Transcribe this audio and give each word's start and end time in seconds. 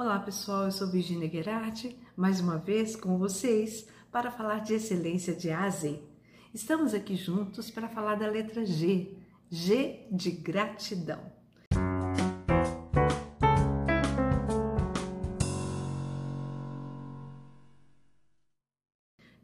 Olá 0.00 0.20
pessoal, 0.20 0.66
eu 0.66 0.70
sou 0.70 0.86
Virginia 0.86 1.28
Gerardi, 1.28 1.98
mais 2.16 2.38
uma 2.38 2.56
vez 2.56 2.94
com 2.94 3.18
vocês 3.18 3.88
para 4.12 4.30
falar 4.30 4.60
de 4.60 4.74
excelência 4.74 5.34
de 5.34 5.50
A 5.50 5.64
a 5.64 5.70
Z. 5.70 6.00
Estamos 6.54 6.94
aqui 6.94 7.16
juntos 7.16 7.68
para 7.68 7.88
falar 7.88 8.14
da 8.14 8.28
letra 8.28 8.64
G, 8.64 9.18
G 9.50 10.06
de 10.12 10.30
gratidão. 10.30 11.20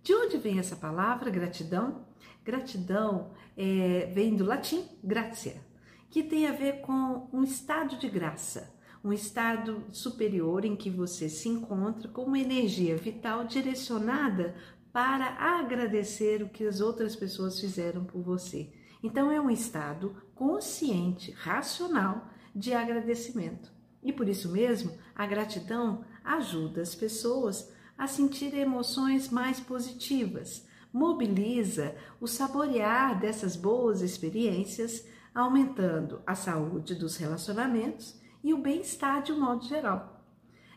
De 0.05 0.15
onde 0.15 0.37
vem 0.37 0.61
essa 0.61 0.77
palavra 0.77 1.31
gratidão? 1.31 2.07
Gratidão 2.45 3.33
é, 3.57 4.09
vem 4.15 4.37
do 4.37 4.45
latim 4.45 4.89
gratia, 5.03 5.61
que 6.09 6.23
tem 6.23 6.47
a 6.47 6.53
ver 6.53 6.81
com 6.83 7.29
um 7.33 7.43
estado 7.43 7.99
de 7.99 8.09
graça 8.09 8.73
um 9.05 9.13
estado 9.13 9.85
superior 9.93 10.65
em 10.65 10.75
que 10.75 10.89
você 10.89 11.29
se 11.29 11.47
encontra 11.47 12.09
com 12.09 12.23
uma 12.23 12.39
energia 12.39 12.97
vital 12.97 13.45
direcionada 13.45 14.57
para 14.91 15.27
agradecer 15.59 16.43
o 16.43 16.49
que 16.49 16.67
as 16.67 16.81
outras 16.81 17.15
pessoas 17.15 17.61
fizeram 17.61 18.03
por 18.03 18.23
você. 18.23 18.73
Então 19.03 19.31
é 19.31 19.39
um 19.39 19.51
estado 19.51 20.17
consciente, 20.35 21.33
racional 21.33 22.31
de 22.57 22.73
agradecimento. 22.73 23.71
E 24.03 24.11
por 24.11 24.27
isso 24.27 24.51
mesmo, 24.51 24.97
a 25.15 25.27
gratidão 25.27 26.03
ajuda 26.25 26.81
as 26.81 26.95
pessoas 26.95 27.71
a 27.99 28.07
sentir 28.07 28.55
emoções 28.55 29.29
mais 29.29 29.61
positivas, 29.61 30.67
mobiliza 30.91 31.95
o 32.21 32.27
saborear 32.27 33.21
dessas 33.21 33.55
boas 33.55 34.01
experiências, 34.01 35.07
aumentando 35.35 36.23
a 36.27 36.35
saúde 36.35 36.95
dos 36.95 37.17
relacionamentos 37.17 38.24
e 38.45 38.53
o 38.53 38.59
bem-estar 38.59 39.23
de 39.23 39.33
um 39.33 39.41
modo 39.41 39.65
geral. 39.65 40.23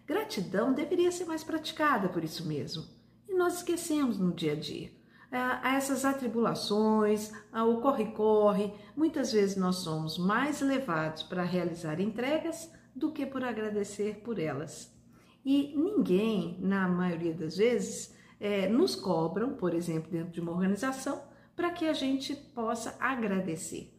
Gratidão 0.08 0.74
deveria 0.74 1.12
ser 1.12 1.26
mais 1.26 1.44
praticada 1.44 2.08
por 2.08 2.24
isso 2.24 2.48
mesmo, 2.48 2.86
e 3.28 3.34
nós 3.36 3.58
esquecemos 3.58 4.18
no 4.18 4.34
dia 4.34 4.54
a 4.54 4.56
dia. 4.56 4.90
A 5.30 5.76
essas 5.76 6.06
atribulações, 6.06 7.34
ao 7.52 7.82
corre-corre, 7.82 8.74
muitas 8.96 9.34
vezes 9.34 9.58
nós 9.58 9.78
somos 9.78 10.18
mais 10.18 10.62
levados 10.62 11.24
para 11.24 11.44
realizar 11.44 12.00
entregas 12.00 12.72
do 12.96 13.12
que 13.12 13.26
por 13.26 13.44
agradecer 13.44 14.22
por 14.22 14.40
elas. 14.40 14.98
E 15.44 15.74
ninguém, 15.76 16.58
na 16.62 16.88
maioria 16.88 17.34
das 17.34 17.58
vezes, 17.58 18.16
é, 18.40 18.70
nos 18.70 18.96
cobram, 18.96 19.56
por 19.56 19.74
exemplo, 19.74 20.10
dentro 20.10 20.32
de 20.32 20.40
uma 20.40 20.54
organização, 20.54 21.22
para 21.58 21.72
que 21.72 21.86
a 21.86 21.94
gente 21.94 22.34
possa 22.34 22.96
agradecer. 22.98 23.97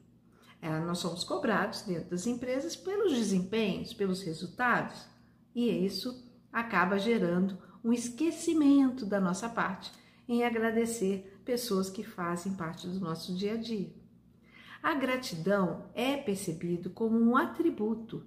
É, 0.60 0.78
nós 0.80 0.98
somos 0.98 1.22
cobrados 1.22 1.82
dentro 1.82 2.10
das 2.10 2.26
empresas 2.26 2.74
pelos 2.74 3.14
desempenhos, 3.14 3.94
pelos 3.94 4.22
resultados, 4.22 5.06
e 5.54 5.84
isso 5.84 6.26
acaba 6.52 6.98
gerando 6.98 7.58
um 7.84 7.92
esquecimento 7.92 9.06
da 9.06 9.20
nossa 9.20 9.48
parte 9.48 9.92
em 10.28 10.44
agradecer 10.44 11.40
pessoas 11.44 11.88
que 11.88 12.02
fazem 12.02 12.54
parte 12.54 12.86
do 12.86 13.00
nosso 13.00 13.34
dia 13.34 13.54
a 13.54 13.56
dia. 13.56 13.90
A 14.82 14.94
gratidão 14.94 15.86
é 15.94 16.16
percebido 16.16 16.90
como 16.90 17.18
um 17.18 17.36
atributo 17.36 18.26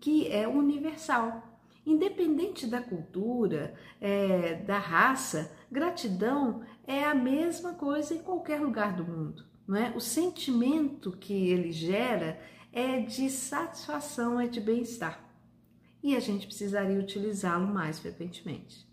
que 0.00 0.28
é 0.28 0.48
universal. 0.48 1.46
Independente 1.86 2.66
da 2.66 2.82
cultura, 2.82 3.74
é, 4.00 4.56
da 4.56 4.78
raça, 4.78 5.50
gratidão 5.70 6.62
é 6.86 7.04
a 7.04 7.14
mesma 7.14 7.74
coisa 7.74 8.14
em 8.14 8.22
qualquer 8.22 8.60
lugar 8.60 8.94
do 8.94 9.04
mundo 9.04 9.49
não 9.70 9.76
é? 9.76 9.92
O 9.94 10.00
sentimento 10.00 11.12
que 11.12 11.32
ele 11.32 11.70
gera 11.70 12.40
é 12.72 12.98
de 13.02 13.30
satisfação, 13.30 14.40
é 14.40 14.48
de 14.48 14.60
bem-estar. 14.60 15.24
E 16.02 16.16
a 16.16 16.18
gente 16.18 16.48
precisaria 16.48 16.98
utilizá-lo 16.98 17.68
mais 17.68 18.00
frequentemente. 18.00 18.84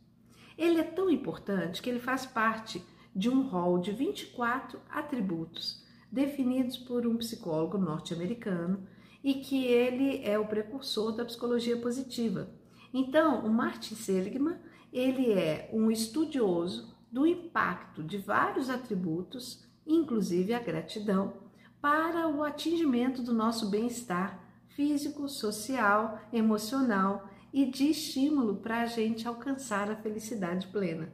Ele 0.56 0.80
é 0.80 0.84
tão 0.84 1.10
importante 1.10 1.82
que 1.82 1.90
ele 1.90 2.00
faz 2.00 2.28
parte 2.28 2.86
de 3.16 3.28
um 3.28 3.48
rol 3.48 3.80
de 3.80 3.92
24 3.92 4.80
atributos 4.88 5.84
definidos 6.12 6.78
por 6.78 7.08
um 7.08 7.18
psicólogo 7.18 7.80
norte-americano 7.80 8.88
e 9.24 9.34
que 9.34 9.66
ele 9.66 10.24
é 10.24 10.38
o 10.38 10.46
precursor 10.46 11.12
da 11.12 11.26
psicologia 11.26 11.78
positiva. 11.78 12.52
Então, 12.94 13.44
o 13.44 13.50
Martin 13.50 13.96
Seligman, 13.96 14.60
ele 14.94 15.32
é 15.34 15.72
um 15.74 15.90
estudioso 15.90 16.96
do 17.12 17.26
impacto 17.26 18.04
de 18.04 18.20
vários 18.20 18.70
atributos 18.70 19.66
inclusive 19.88 20.54
a 20.54 20.60
gratidão, 20.60 21.34
para 21.82 22.28
o 22.28 22.44
atingimento 22.44 23.22
do 23.22 23.34
nosso 23.34 23.70
bem-estar 23.70 24.44
físico, 24.70 25.28
social, 25.28 26.20
emocional 26.32 27.28
e 27.52 27.66
de 27.66 27.90
estímulo 27.90 28.58
para 28.58 28.82
a 28.82 28.86
gente 28.86 29.28
alcançar 29.28 29.90
a 29.90 29.96
felicidade 29.96 30.68
plena. 30.68 31.12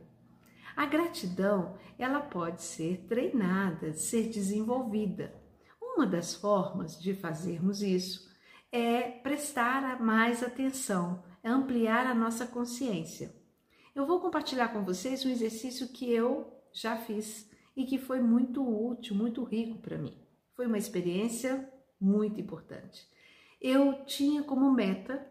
A 0.75 0.85
gratidão, 0.85 1.77
ela 1.97 2.19
pode 2.19 2.63
ser 2.63 3.05
treinada, 3.07 3.93
ser 3.93 4.29
desenvolvida. 4.29 5.33
Uma 5.79 6.07
das 6.07 6.33
formas 6.33 6.99
de 6.99 7.13
fazermos 7.13 7.81
isso 7.81 8.27
é 8.71 9.03
prestar 9.03 10.01
mais 10.01 10.41
atenção, 10.41 11.23
ampliar 11.43 12.07
a 12.07 12.15
nossa 12.15 12.47
consciência. 12.47 13.31
Eu 13.93 14.07
vou 14.07 14.19
compartilhar 14.19 14.69
com 14.69 14.83
vocês 14.83 15.23
um 15.23 15.29
exercício 15.29 15.89
que 15.89 16.11
eu 16.11 16.51
já 16.73 16.97
fiz 16.97 17.47
e 17.75 17.85
que 17.85 17.97
foi 17.97 18.21
muito 18.21 18.61
útil, 18.63 19.15
muito 19.15 19.43
rico 19.43 19.77
para 19.79 19.97
mim. 19.97 20.17
Foi 20.55 20.67
uma 20.67 20.77
experiência 20.77 21.69
muito 21.99 22.39
importante. 22.39 23.07
Eu 23.61 24.05
tinha 24.05 24.43
como 24.43 24.71
meta 24.71 25.25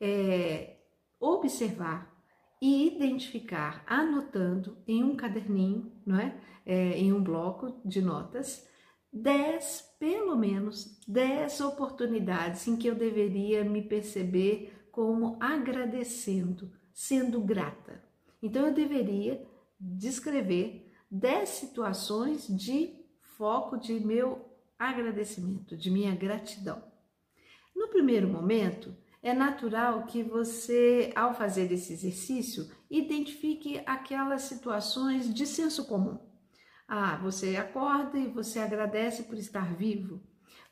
é, 0.00 0.76
observar 1.18 2.14
e 2.60 2.86
identificar, 2.86 3.84
anotando 3.86 4.78
em 4.86 5.02
um 5.02 5.16
caderninho, 5.16 5.92
não 6.04 6.18
é? 6.18 6.38
é 6.66 6.98
em 6.98 7.12
um 7.12 7.22
bloco 7.22 7.80
de 7.84 8.02
notas, 8.02 8.68
dez, 9.12 9.94
pelo 9.98 10.36
menos 10.36 11.00
dez 11.06 11.60
oportunidades 11.60 12.66
em 12.68 12.76
que 12.76 12.88
eu 12.88 12.94
deveria 12.94 13.64
me 13.64 13.82
perceber 13.82 14.88
como 14.90 15.36
agradecendo, 15.40 16.72
sendo 16.92 17.40
grata. 17.40 18.02
Então 18.42 18.66
eu 18.66 18.74
deveria 18.74 19.46
descrever 19.80 20.87
10 21.10 21.48
situações 21.48 22.46
de 22.46 22.94
foco 23.36 23.76
de 23.76 23.98
meu 24.00 24.48
agradecimento, 24.78 25.76
de 25.76 25.90
minha 25.90 26.14
gratidão. 26.14 26.82
No 27.74 27.88
primeiro 27.88 28.28
momento, 28.28 28.94
é 29.22 29.32
natural 29.32 30.04
que 30.04 30.22
você, 30.22 31.12
ao 31.14 31.34
fazer 31.34 31.70
esse 31.72 31.92
exercício, 31.92 32.70
identifique 32.90 33.80
aquelas 33.86 34.42
situações 34.42 35.32
de 35.32 35.46
senso 35.46 35.86
comum. 35.86 36.18
Ah, 36.86 37.16
você 37.16 37.56
acorda 37.56 38.18
e 38.18 38.28
você 38.28 38.58
agradece 38.58 39.24
por 39.24 39.36
estar 39.36 39.74
vivo. 39.74 40.22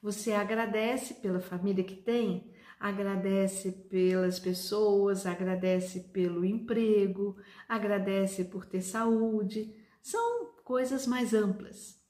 Você 0.02 0.32
agradece 0.32 1.14
pela 1.14 1.40
família 1.40 1.84
que 1.84 1.96
tem, 1.96 2.52
agradece 2.78 3.72
pelas 3.90 4.38
pessoas, 4.38 5.26
agradece 5.26 6.00
pelo 6.12 6.44
emprego, 6.44 7.36
agradece 7.68 8.44
por 8.44 8.64
ter 8.64 8.82
saúde. 8.82 9.74
São 10.06 10.52
coisas 10.62 11.04
mais 11.04 11.34
amplas. 11.34 12.00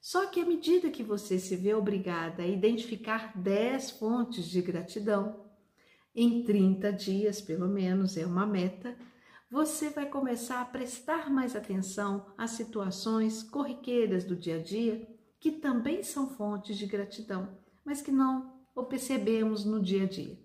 Só 0.00 0.26
que 0.26 0.40
à 0.40 0.44
medida 0.44 0.90
que 0.90 1.04
você 1.04 1.38
se 1.38 1.54
vê 1.54 1.74
obrigada 1.74 2.42
a 2.42 2.46
identificar 2.48 3.38
10 3.38 3.92
fontes 3.92 4.46
de 4.46 4.60
gratidão, 4.60 5.48
em 6.12 6.42
30 6.42 6.92
dias 6.92 7.40
pelo 7.40 7.68
menos, 7.68 8.16
é 8.16 8.26
uma 8.26 8.44
meta, 8.44 8.98
você 9.48 9.90
vai 9.90 10.06
começar 10.06 10.60
a 10.60 10.64
prestar 10.64 11.30
mais 11.30 11.54
atenção 11.54 12.34
às 12.36 12.50
situações 12.50 13.44
corriqueiras 13.44 14.24
do 14.24 14.34
dia 14.34 14.56
a 14.56 14.60
dia, 14.60 15.06
que 15.38 15.52
também 15.52 16.02
são 16.02 16.28
fontes 16.28 16.76
de 16.76 16.84
gratidão, 16.84 17.56
mas 17.84 18.02
que 18.02 18.10
não 18.10 18.60
o 18.74 18.82
percebemos 18.82 19.64
no 19.64 19.80
dia 19.80 20.02
a 20.02 20.08
dia. 20.08 20.36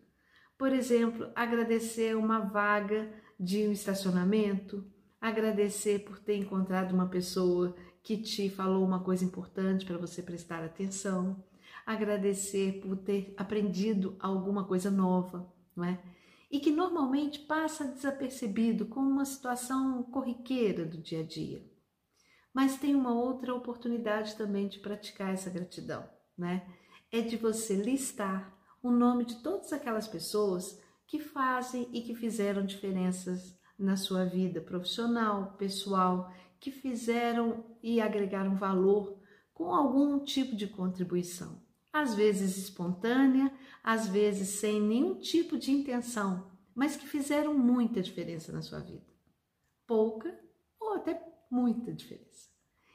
Por 0.56 0.72
exemplo, 0.72 1.32
agradecer 1.34 2.16
uma 2.16 2.42
vaga 2.42 3.12
de 3.40 3.68
um 3.68 3.72
estacionamento, 3.72 4.86
agradecer 5.22 6.00
por 6.00 6.18
ter 6.18 6.36
encontrado 6.36 6.94
uma 6.94 7.08
pessoa 7.08 7.76
que 8.02 8.18
te 8.18 8.50
falou 8.50 8.84
uma 8.84 9.04
coisa 9.04 9.24
importante 9.24 9.86
para 9.86 10.00
você 10.00 10.24
prestar 10.24 10.64
atenção, 10.64 11.44
agradecer 11.86 12.82
por 12.82 12.98
ter 12.98 13.34
aprendido 13.38 14.18
alguma 14.20 14.66
coisa 14.66 14.90
nova, 14.90 15.54
não 15.76 15.86
é? 15.86 16.02
E 16.50 16.60
que 16.60 16.72
normalmente 16.72 17.40
passa 17.40 17.86
desapercebido 17.86 18.88
como 18.88 19.10
uma 19.10 19.24
situação 19.24 20.04
corriqueira 20.04 20.84
do 20.84 20.98
dia 20.98 21.20
a 21.20 21.24
dia. 21.24 21.64
Mas 22.54 22.78
tem 22.78 22.96
uma 22.96 23.14
outra 23.14 23.54
oportunidade 23.54 24.36
também 24.36 24.68
de 24.68 24.80
praticar 24.80 25.34
essa 25.34 25.50
gratidão, 25.50 26.10
né? 26.38 26.68
É 27.12 27.22
de 27.22 27.38
você 27.38 27.76
listar 27.76 28.58
o 28.82 28.90
nome 28.90 29.24
de 29.24 29.42
todas 29.42 29.72
aquelas 29.72 30.08
pessoas 30.08 30.82
que 31.06 31.20
fazem 31.20 31.88
e 31.94 32.02
que 32.02 32.16
fizeram 32.16 32.66
diferenças 32.66 33.61
na 33.82 33.96
sua 33.96 34.26
vida 34.26 34.62
profissional, 34.62 35.56
pessoal, 35.58 36.32
que 36.60 36.72
fizeram 36.72 37.66
e 37.82 38.00
agregaram 38.00 38.56
valor 38.56 39.18
com 39.54 39.74
algum 39.74 40.24
tipo 40.24 40.56
de 40.56 40.68
contribuição. 40.68 41.62
Às 41.92 42.14
vezes 42.14 42.58
espontânea, 42.58 43.52
às 43.84 44.08
vezes 44.08 44.60
sem 44.60 44.80
nenhum 44.82 45.16
tipo 45.16 45.58
de 45.58 45.72
intenção, 45.72 46.52
mas 46.74 46.96
que 46.96 47.08
fizeram 47.08 47.54
muita 47.54 48.02
diferença 48.02 48.52
na 48.52 48.62
sua 48.62 48.80
vida. 48.80 49.06
Pouca 49.86 50.40
ou 50.80 50.94
até 50.94 51.22
muita 51.50 51.92
diferença. 51.92 52.50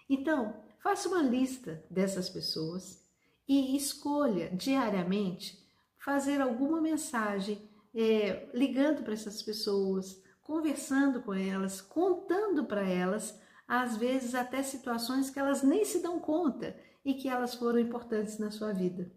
Então, 0.09 0.63
faça 0.83 1.09
uma 1.09 1.23
lista 1.23 1.85
dessas 1.91 2.31
pessoas 2.31 3.05
e 3.47 3.77
escolha 3.77 4.51
diariamente 4.51 5.65
fazer 5.99 6.41
alguma 6.41 6.81
mensagem 6.81 7.69
é, 7.95 8.49
ligando 8.55 9.03
para 9.03 9.15
essas 9.15 9.43
pessoas, 9.43 10.23
conversando 10.47 11.21
com 11.23 11.35
elas, 11.35 11.81
contando 11.81 12.65
para 12.67 12.89
elas, 12.89 13.37
às 13.67 13.97
vezes 13.97 14.33
até 14.33 14.63
situações 14.63 15.29
que 15.29 15.41
elas 15.41 15.65
nem 15.65 15.85
se 15.85 16.01
dão 16.01 16.21
conta 16.21 16.77
e 17.05 17.15
que 17.15 17.29
elas 17.29 17.57
foram 17.57 17.81
importantes 17.81 18.39
na 18.39 18.53
sua 18.53 18.73
vida. 18.73 19.11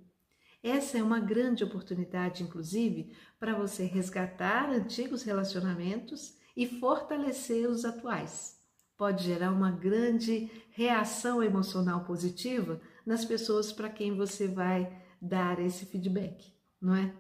Essa 0.64 0.98
é 0.98 1.04
uma 1.04 1.20
grande 1.20 1.64
oportunidade, 1.64 2.42
inclusive, 2.42 3.16
para 3.40 3.54
você 3.54 3.86
resgatar 3.86 4.72
antigos 4.72 5.22
relacionamentos 5.22 6.36
e 6.58 6.66
fortalecer 6.66 7.70
os 7.70 7.86
atuais. 7.86 8.58
Pode 8.98 9.24
gerar 9.24 9.52
uma 9.52 9.72
grande 9.72 10.52
reação 10.72 11.44
emocional 11.44 12.06
positiva 12.06 12.82
nas 13.06 13.24
pessoas 13.24 13.72
para 13.72 13.88
quem 13.88 14.18
você 14.18 14.48
vai 14.48 15.00
dar 15.22 15.60
esse 15.60 15.86
feedback, 15.86 16.52
não 16.82 16.96
é? 16.96 17.14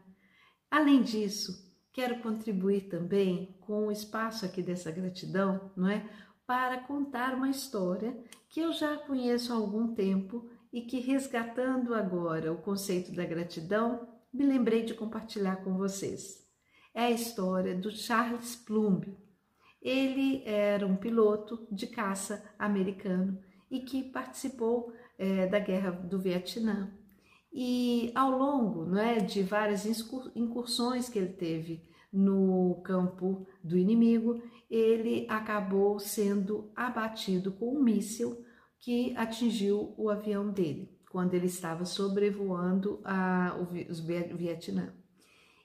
Além 0.72 1.04
disso, 1.04 1.69
quero 2.00 2.22
contribuir 2.22 2.88
também 2.88 3.58
com 3.60 3.88
o 3.88 3.92
espaço 3.92 4.46
aqui 4.46 4.62
dessa 4.62 4.90
gratidão, 4.90 5.70
não 5.76 5.90
é? 5.90 6.10
Para 6.48 6.78
contar 6.78 7.36
uma 7.36 7.50
história 7.50 8.18
que 8.48 8.62
eu 8.62 8.72
já 8.72 8.96
conheço 8.96 9.52
há 9.52 9.58
algum 9.58 9.94
tempo 9.94 10.50
e 10.72 10.84
que, 10.84 11.02
resgatando 11.02 11.94
agora 11.94 12.54
o 12.54 12.62
conceito 12.62 13.12
da 13.12 13.26
gratidão, 13.26 14.08
me 14.32 14.46
lembrei 14.46 14.84
de 14.84 14.94
compartilhar 14.94 15.58
com 15.58 15.76
vocês. 15.76 16.48
É 16.94 17.04
a 17.04 17.12
história 17.12 17.76
do 17.76 17.92
Charles 17.92 18.56
Plumb. 18.56 19.18
Ele 19.82 20.42
era 20.46 20.88
um 20.88 20.96
piloto 20.96 21.68
de 21.70 21.86
caça 21.86 22.50
americano 22.58 23.38
e 23.70 23.82
que 23.82 24.04
participou 24.04 24.94
é, 25.18 25.48
da 25.48 25.60
guerra 25.60 25.92
do 25.92 26.18
Vietnã. 26.18 26.94
E 27.52 28.10
ao 28.16 28.32
longo 28.32 28.86
não 28.86 29.02
é, 29.02 29.18
de 29.18 29.44
várias 29.44 29.86
incursões 30.34 31.10
que 31.10 31.20
ele 31.20 31.34
teve 31.34 31.89
no 32.12 32.82
campo 32.84 33.48
do 33.64 33.78
inimigo, 33.78 34.42
ele 34.70 35.26
acabou 35.30 36.00
sendo 36.00 36.72
abatido 36.76 37.52
com 37.52 37.76
um 37.76 37.84
míssil 37.84 38.44
que 38.80 39.16
atingiu 39.16 39.94
o 39.98 40.10
avião 40.10 40.52
dele 40.52 40.98
quando 41.10 41.34
ele 41.34 41.48
estava 41.48 41.86
sobrevoando 41.86 43.02
a, 43.04 43.58
o, 43.60 44.38
Vietnã. 44.38 44.94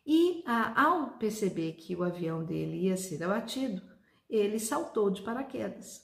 E 0.06 0.42
a, 0.46 0.84
ao 0.84 1.18
perceber 1.18 1.72
que 1.72 1.94
o 1.94 2.02
avião 2.02 2.44
dele 2.44 2.84
ia 2.84 2.96
ser 2.96 3.22
abatido, 3.22 3.82
ele 4.28 4.58
saltou 4.58 5.10
de 5.10 5.22
paraquedas. 5.22 6.02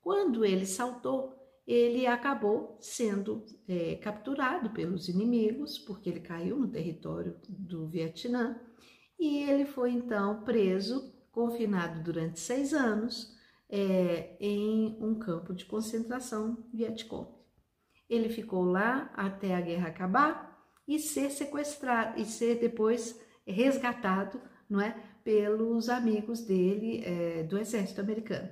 Quando 0.00 0.44
ele 0.44 0.66
saltou, 0.66 1.34
ele 1.66 2.06
acabou 2.06 2.76
sendo 2.80 3.44
é, 3.66 3.96
capturado 3.96 4.70
pelos 4.70 5.08
inimigos, 5.08 5.78
porque 5.78 6.08
ele 6.08 6.20
caiu 6.20 6.58
no 6.58 6.68
território 6.68 7.36
do 7.48 7.88
Vietnã, 7.88 8.60
e 9.18 9.42
ele 9.42 9.64
foi 9.64 9.92
então 9.92 10.42
preso, 10.42 11.14
confinado 11.32 12.02
durante 12.02 12.40
seis 12.40 12.72
anos, 12.72 13.34
é, 13.68 14.36
em 14.40 14.96
um 15.00 15.18
campo 15.18 15.52
de 15.52 15.64
concentração 15.64 16.64
Vietcong. 16.72 17.28
Ele 18.08 18.28
ficou 18.28 18.64
lá 18.64 19.10
até 19.14 19.54
a 19.54 19.60
guerra 19.60 19.88
acabar 19.88 20.56
e 20.86 20.98
ser 20.98 21.30
sequestrado 21.30 22.20
e 22.20 22.24
ser 22.24 22.60
depois 22.60 23.20
resgatado, 23.46 24.40
não 24.68 24.80
é, 24.80 24.94
pelos 25.24 25.88
amigos 25.88 26.40
dele 26.42 27.02
é, 27.04 27.42
do 27.42 27.58
exército 27.58 28.00
americano. 28.00 28.48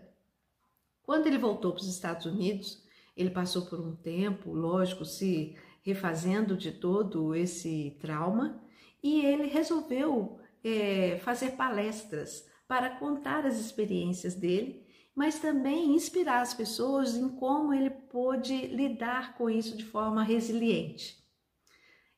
Quando 1.03 1.27
ele 1.27 1.39
voltou 1.39 1.73
para 1.73 1.83
os 1.83 1.89
Estados 1.89 2.27
Unidos, 2.27 2.83
ele 3.17 3.31
passou 3.31 3.67
por 3.67 3.79
um 3.79 3.95
tempo, 3.95 4.53
lógico, 4.53 5.05
se 5.05 5.57
refazendo 5.83 6.57
de 6.57 6.73
todo 6.73 7.35
esse 7.35 7.97
trauma 8.01 8.61
e 9.03 9.25
ele 9.25 9.47
resolveu 9.47 10.41
é, 10.65 11.19
fazer 11.23 11.53
palestras 11.53 12.45
para 12.67 12.91
contar 12.97 13.47
as 13.47 13.61
experiências 13.61 14.35
dele 14.35 14.85
mas 15.15 15.39
também 15.39 15.95
inspirar 15.95 16.41
as 16.41 16.53
pessoas 16.53 17.15
em 17.15 17.29
como 17.29 17.73
ele 17.73 17.91
pôde 17.91 18.67
lidar 18.67 19.37
com 19.37 19.49
isso 19.49 19.77
de 19.77 19.85
forma 19.85 20.25
resiliente. 20.25 21.23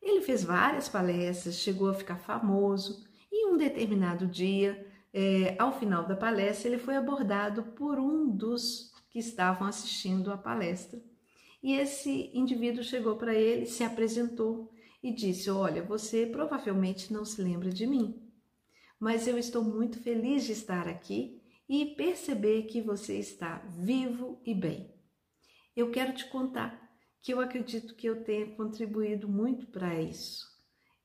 Ele 0.01 0.23
fez 0.23 0.43
várias 0.43 0.89
palestras, 0.89 1.57
chegou 1.57 1.91
a 1.91 1.95
ficar 1.95 2.17
famoso 2.17 3.05
e 3.31 3.47
um 3.49 3.57
determinado 3.57 4.27
dia, 4.27 4.87
é, 5.13 5.57
ao 5.59 5.79
final 5.79 6.07
da 6.07 6.17
palestra, 6.17 6.69
ele 6.69 6.79
foi 6.79 6.97
abordado 6.97 7.63
por 7.75 7.99
um 7.99 8.29
dos 8.31 8.93
que 9.11 9.19
estavam 9.19 9.67
assistindo 9.67 10.33
a 10.33 10.39
palestra. 10.39 11.03
E 11.63 11.75
esse 11.75 12.31
indivíduo 12.33 12.85
chegou 12.85 13.17
para 13.17 13.35
ele, 13.35 13.67
se 13.67 13.83
apresentou 13.83 14.71
e 15.03 15.13
disse: 15.13 15.51
Olha, 15.51 15.83
você 15.83 16.27
provavelmente 16.27 17.13
não 17.13 17.25
se 17.25 17.43
lembra 17.43 17.71
de 17.71 17.87
mim, 17.87 18.26
mas 18.99 19.27
eu 19.27 19.39
estou 19.39 19.63
muito 19.63 20.01
feliz 20.01 20.45
de 20.45 20.53
estar 20.53 20.89
aqui 20.89 21.43
e 21.69 21.95
perceber 21.97 22.63
que 22.63 22.81
você 22.81 23.19
está 23.19 23.59
vivo 23.79 24.41
e 24.45 24.55
bem. 24.55 24.95
Eu 25.75 25.91
quero 25.91 26.15
te 26.15 26.27
contar 26.29 26.81
que 27.21 27.33
eu 27.33 27.41
acredito 27.41 27.95
que 27.95 28.07
eu 28.07 28.23
tenha 28.23 28.55
contribuído 28.55 29.29
muito 29.29 29.67
para 29.67 30.01
isso. 30.01 30.47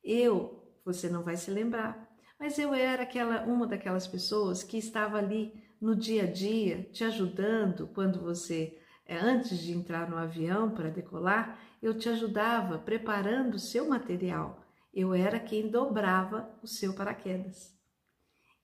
Eu, 0.04 0.78
você 0.86 1.10
não 1.10 1.24
vai 1.24 1.36
se 1.36 1.50
lembrar, 1.50 2.10
mas 2.40 2.58
eu 2.58 2.74
era 2.74 3.04
aquela 3.04 3.44
uma 3.46 3.68
daquelas 3.68 4.08
pessoas 4.08 4.64
que 4.64 4.78
estava 4.78 5.18
ali 5.18 5.54
no 5.80 5.96
dia 5.96 6.24
a 6.24 6.32
dia 6.32 6.84
te 6.92 7.04
ajudando 7.04 7.88
quando 7.88 8.22
você 8.22 8.80
eh, 9.06 9.18
antes 9.18 9.60
de 9.60 9.72
entrar 9.74 10.10
no 10.10 10.18
avião 10.18 10.70
para 10.70 10.90
decolar, 10.90 11.60
eu 11.82 11.98
te 11.98 12.08
ajudava 12.08 12.78
preparando 12.78 13.56
o 13.56 13.60
seu 13.60 13.90
material. 13.90 14.64
Eu 14.94 15.14
era 15.14 15.40
quem 15.40 15.70
dobrava 15.70 16.50
o 16.62 16.68
seu 16.68 16.94
paraquedas. 16.94 17.81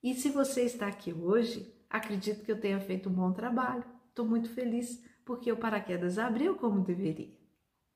E 0.03 0.13
se 0.13 0.29
você 0.29 0.63
está 0.63 0.87
aqui 0.87 1.11
hoje, 1.11 1.73
acredito 1.89 2.43
que 2.43 2.51
eu 2.51 2.59
tenha 2.59 2.79
feito 2.79 3.09
um 3.09 3.13
bom 3.13 3.31
trabalho. 3.31 3.83
Estou 4.09 4.25
muito 4.25 4.49
feliz 4.49 5.03
porque 5.25 5.51
o 5.51 5.57
paraquedas 5.57 6.17
abriu 6.17 6.55
como 6.55 6.83
deveria 6.83 7.35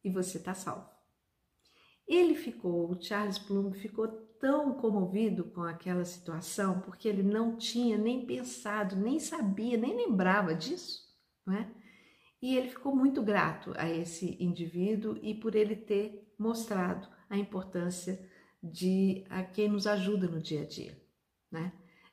e 0.03 0.09
você 0.09 0.37
está 0.37 0.53
salvo. 0.53 0.89
Ele 2.07 2.35
ficou, 2.35 2.91
o 2.91 3.01
Charles 3.01 3.39
Plum 3.39 3.71
ficou 3.71 4.07
tão 4.39 4.73
comovido 4.73 5.45
com 5.45 5.61
aquela 5.61 6.03
situação 6.03 6.81
porque 6.81 7.07
ele 7.07 7.23
não 7.23 7.55
tinha 7.55 7.97
nem 7.97 8.25
pensado, 8.25 8.95
nem 8.95 9.19
sabia, 9.19 9.77
nem 9.77 9.95
lembrava 9.95 10.53
disso, 10.53 10.99
não 11.45 11.55
é? 11.55 11.71
E 12.41 12.57
ele 12.57 12.69
ficou 12.69 12.95
muito 12.95 13.21
grato 13.21 13.71
a 13.77 13.89
esse 13.89 14.35
indivíduo 14.43 15.17
e 15.21 15.35
por 15.35 15.55
ele 15.55 15.75
ter 15.75 16.33
mostrado 16.37 17.07
a 17.29 17.37
importância 17.37 18.19
de 18.61 19.23
a 19.29 19.43
quem 19.43 19.69
nos 19.69 19.85
ajuda 19.85 20.27
no 20.27 20.41
dia 20.41 20.63
a 20.63 20.65
dia, 20.65 20.99
né? 21.51 21.71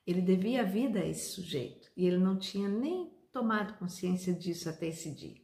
Ele 0.09 0.23
devia 0.23 0.63
a 0.63 0.65
vida 0.65 1.01
a 1.01 1.07
esse 1.07 1.33
sujeito 1.33 1.91
e 1.95 2.07
ele 2.07 2.17
não 2.17 2.39
tinha 2.39 2.67
nem 2.67 3.13
tomado 3.31 3.79
consciência 3.79 4.33
disso 4.33 4.67
até 4.67 4.87
esse 4.87 5.15
dia. 5.15 5.37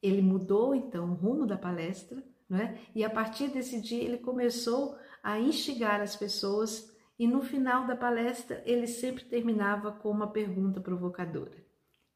Ele 0.00 0.22
mudou 0.22 0.76
então 0.76 1.10
o 1.10 1.14
rumo 1.14 1.44
da 1.44 1.58
palestra, 1.58 2.24
é? 2.52 2.78
E 2.94 3.02
a 3.02 3.10
partir 3.10 3.48
desse 3.48 3.80
dia 3.80 4.00
ele 4.00 4.18
começou 4.18 4.96
a 5.24 5.40
instigar 5.40 6.00
as 6.00 6.14
pessoas 6.14 6.96
e 7.18 7.26
no 7.26 7.42
final 7.42 7.84
da 7.84 7.96
palestra 7.96 8.62
ele 8.64 8.86
sempre 8.86 9.24
terminava 9.24 9.90
com 9.90 10.08
uma 10.08 10.30
pergunta 10.30 10.80
provocadora. 10.80 11.66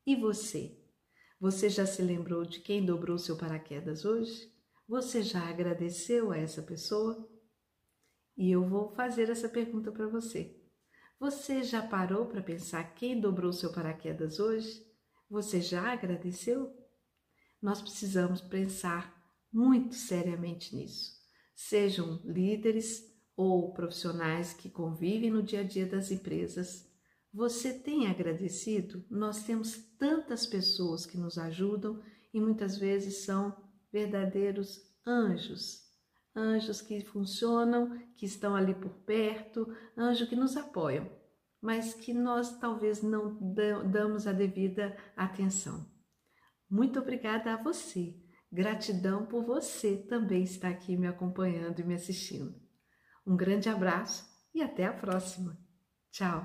E 0.06 0.14
você? 0.14 0.78
Você 1.40 1.68
já 1.68 1.84
se 1.84 2.02
lembrou 2.02 2.44
de 2.44 2.60
quem 2.60 2.86
dobrou 2.86 3.18
seu 3.18 3.36
paraquedas 3.36 4.04
hoje? 4.04 4.48
Você 4.86 5.24
já 5.24 5.40
agradeceu 5.48 6.30
a 6.30 6.38
essa 6.38 6.62
pessoa? 6.62 7.28
E 8.36 8.52
eu 8.52 8.64
vou 8.64 8.90
fazer 8.90 9.28
essa 9.28 9.48
pergunta 9.48 9.90
para 9.90 10.06
você. 10.06 10.63
Você 11.24 11.62
já 11.62 11.80
parou 11.80 12.26
para 12.26 12.42
pensar 12.42 12.94
quem 12.94 13.18
dobrou 13.18 13.50
seu 13.50 13.72
paraquedas 13.72 14.38
hoje? 14.38 14.86
Você 15.30 15.58
já 15.58 15.90
agradeceu? 15.90 16.70
Nós 17.62 17.80
precisamos 17.80 18.42
pensar 18.42 19.24
muito 19.50 19.94
seriamente 19.94 20.76
nisso. 20.76 21.14
Sejam 21.54 22.20
líderes 22.26 23.10
ou 23.34 23.72
profissionais 23.72 24.52
que 24.52 24.68
convivem 24.68 25.30
no 25.30 25.42
dia 25.42 25.60
a 25.60 25.64
dia 25.64 25.86
das 25.86 26.10
empresas, 26.10 26.86
você 27.32 27.72
tem 27.72 28.06
agradecido? 28.06 29.02
Nós 29.08 29.44
temos 29.44 29.78
tantas 29.98 30.46
pessoas 30.46 31.06
que 31.06 31.16
nos 31.16 31.38
ajudam 31.38 32.02
e 32.34 32.38
muitas 32.38 32.76
vezes 32.76 33.24
são 33.24 33.56
verdadeiros 33.90 34.78
anjos 35.06 35.84
anjos 36.34 36.80
que 36.80 37.00
funcionam, 37.04 37.96
que 38.16 38.26
estão 38.26 38.56
ali 38.56 38.74
por 38.74 38.90
perto, 38.90 39.72
anjos 39.96 40.28
que 40.28 40.34
nos 40.34 40.56
apoiam, 40.56 41.08
mas 41.64 41.94
que 41.94 42.12
nós 42.12 42.58
talvez 42.58 43.02
não 43.02 43.38
damos 43.90 44.26
a 44.26 44.34
devida 44.34 44.94
atenção. 45.16 45.90
Muito 46.70 47.00
obrigada 47.00 47.54
a 47.54 47.56
você. 47.56 48.14
Gratidão 48.52 49.24
por 49.24 49.46
você 49.46 49.96
também 49.96 50.42
estar 50.42 50.68
aqui 50.68 50.94
me 50.94 51.06
acompanhando 51.06 51.80
e 51.80 51.84
me 51.84 51.94
assistindo. 51.94 52.54
Um 53.26 53.34
grande 53.34 53.70
abraço 53.70 54.26
e 54.54 54.60
até 54.60 54.84
a 54.84 54.92
próxima. 54.92 55.58
Tchau! 56.10 56.44